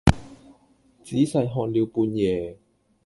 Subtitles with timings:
[1.03, 2.57] 仔細看了半夜，